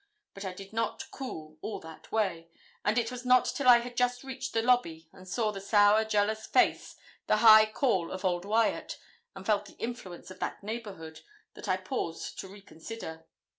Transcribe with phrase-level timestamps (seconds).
[0.33, 2.49] But I did not cool all that way;
[2.83, 6.03] and it was not till I had just reached the lobby, and saw the sour,
[6.05, 6.95] jealous face,
[7.29, 8.97] and high caul of old Wyat,
[9.35, 11.21] and felt the influence of that neighbourhood,
[11.53, 13.25] that I paused to reconsider.